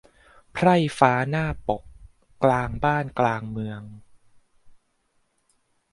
[0.53, 1.83] ไพร่ฟ้าหน้าปก
[2.43, 3.81] กลางบ้าน กลางเมือง